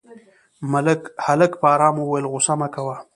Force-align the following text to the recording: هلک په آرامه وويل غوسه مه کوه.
هلک 1.25 1.51
په 1.61 1.65
آرامه 1.75 2.01
وويل 2.03 2.25
غوسه 2.31 2.53
مه 2.59 2.67
کوه. 2.75 2.95